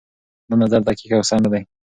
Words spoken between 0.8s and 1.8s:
دقيق او سم نه دی.